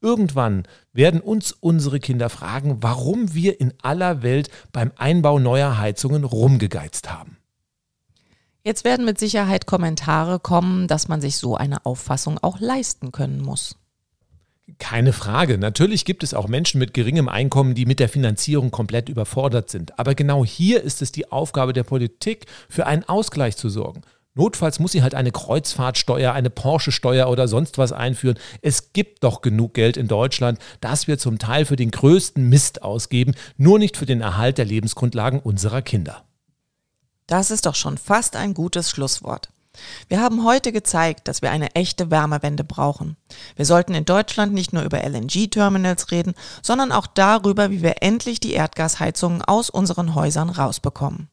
[0.00, 6.24] Irgendwann werden uns unsere Kinder fragen, warum wir in aller Welt beim Einbau neuer Heizungen
[6.24, 7.36] rumgegeizt haben.
[8.64, 13.40] Jetzt werden mit Sicherheit Kommentare kommen, dass man sich so eine Auffassung auch leisten können
[13.40, 13.76] muss.
[14.78, 15.58] Keine Frage.
[15.58, 19.98] Natürlich gibt es auch Menschen mit geringem Einkommen, die mit der Finanzierung komplett überfordert sind.
[19.98, 24.02] Aber genau hier ist es die Aufgabe der Politik, für einen Ausgleich zu sorgen.
[24.34, 28.38] Notfalls muss sie halt eine Kreuzfahrtsteuer, eine Porsche-Steuer oder sonst was einführen.
[28.62, 32.82] Es gibt doch genug Geld in Deutschland, das wir zum Teil für den größten Mist
[32.82, 36.24] ausgeben, nur nicht für den Erhalt der Lebensgrundlagen unserer Kinder.
[37.26, 39.50] Das ist doch schon fast ein gutes Schlusswort.
[40.08, 43.16] Wir haben heute gezeigt, dass wir eine echte Wärmewende brauchen.
[43.56, 48.40] Wir sollten in Deutschland nicht nur über LNG-Terminals reden, sondern auch darüber, wie wir endlich
[48.40, 51.28] die Erdgasheizungen aus unseren Häusern rausbekommen.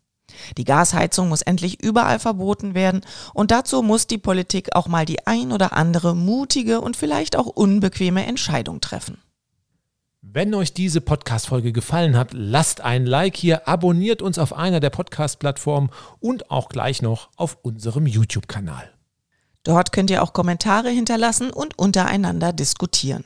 [0.57, 3.01] Die Gasheizung muss endlich überall verboten werden
[3.33, 7.47] und dazu muss die Politik auch mal die ein oder andere mutige und vielleicht auch
[7.47, 9.17] unbequeme Entscheidung treffen.
[10.33, 14.89] Wenn euch diese Podcast-Folge gefallen hat, lasst ein Like hier, abonniert uns auf einer der
[14.89, 18.91] Podcast-Plattformen und auch gleich noch auf unserem YouTube-Kanal.
[19.63, 23.23] Dort könnt ihr auch Kommentare hinterlassen und untereinander diskutieren.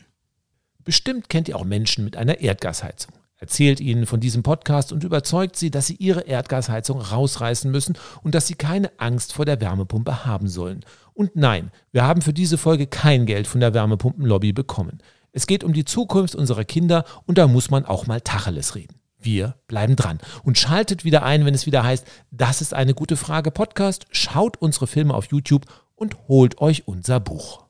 [0.84, 3.14] Bestimmt kennt ihr auch Menschen mit einer Erdgasheizung.
[3.38, 8.36] Erzählt ihnen von diesem Podcast und überzeugt sie, dass sie ihre Erdgasheizung rausreißen müssen und
[8.36, 10.86] dass sie keine Angst vor der Wärmepumpe haben sollen.
[11.16, 15.00] Und nein, wir haben für diese Folge kein Geld von der Wärmepumpenlobby bekommen.
[15.34, 19.00] Es geht um die Zukunft unserer Kinder und da muss man auch mal Tacheles reden.
[19.17, 23.15] Wir bleiben dran und schaltet wieder ein, wenn es wieder heißt, das ist eine gute
[23.15, 24.08] Frage Podcast.
[24.12, 25.65] Schaut unsere Filme auf YouTube
[25.96, 27.63] und holt euch unser Buch.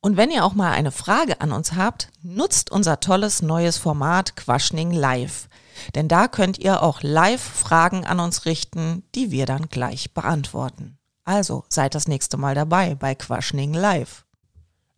[0.00, 4.34] Und wenn ihr auch mal eine Frage an uns habt, nutzt unser tolles neues Format
[4.36, 5.48] Quaschning Live.
[5.94, 10.96] Denn da könnt ihr auch live Fragen an uns richten, die wir dann gleich beantworten.
[11.24, 14.24] Also seid das nächste Mal dabei bei Quaschning Live.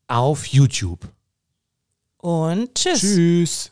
[0.07, 1.09] Auf YouTube
[2.23, 3.01] und tschüss.
[3.01, 3.71] Tschüss.